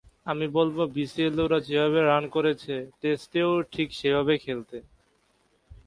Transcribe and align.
আমি 0.25 0.45
বলব, 0.47 0.77
বিসিএলে 0.95 1.41
ওরা 1.41 1.59
যেভাবে 1.59 1.99
রান 2.01 2.23
করেছে, 2.27 2.73
টেস্টেও 3.01 3.51
ঠিক 3.71 3.87
সেভাবে 3.93 4.33
খেলতে। 4.37 4.77